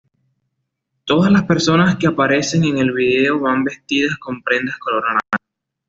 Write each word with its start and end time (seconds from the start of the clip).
Todas 1.05 1.31
las 1.31 1.43
personas 1.43 1.95
que 1.97 2.07
aparecen 2.07 2.63
en 2.63 2.79
el 2.79 2.91
vídeo 2.91 3.39
van 3.39 3.63
vestidas 3.63 4.17
con 4.17 4.41
prendas 4.41 4.75
color 4.79 5.03
naranja. 5.03 5.37